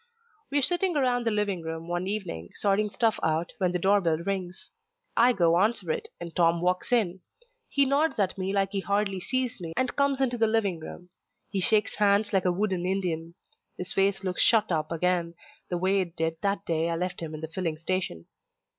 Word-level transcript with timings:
We're 0.49 0.63
sitting 0.63 0.97
around 0.97 1.27
the 1.27 1.29
living 1.29 1.61
room 1.61 1.87
one 1.87 2.07
evening, 2.07 2.49
sorting 2.55 2.89
stuff 2.89 3.19
out, 3.21 3.51
when 3.59 3.71
the 3.71 3.77
doorbell 3.77 4.17
rings. 4.17 4.71
I 5.15 5.31
go 5.31 5.59
answer 5.59 5.91
it, 5.91 6.09
and 6.19 6.35
Tom 6.35 6.59
walks 6.59 6.91
in. 6.91 7.19
He 7.69 7.85
nods 7.85 8.17
at 8.17 8.35
me 8.35 8.51
like 8.51 8.71
he 8.71 8.79
hardly 8.79 9.19
sees 9.19 9.61
me 9.61 9.73
and 9.77 9.95
comes 9.95 10.19
into 10.19 10.39
the 10.39 10.47
living 10.47 10.79
room. 10.79 11.09
He 11.51 11.61
shakes 11.61 11.97
hands 11.97 12.33
like 12.33 12.45
a 12.45 12.51
wooden 12.51 12.83
Indian. 12.83 13.35
His 13.77 13.93
face 13.93 14.23
looks 14.23 14.41
shut 14.41 14.71
up 14.71 14.91
again, 14.91 15.35
the 15.69 15.77
way 15.77 16.01
it 16.01 16.15
did 16.15 16.37
that 16.41 16.65
day 16.65 16.89
I 16.89 16.95
left 16.95 17.19
him 17.19 17.35
in 17.35 17.41
the 17.41 17.47
filling 17.47 17.77
station. 17.77 18.25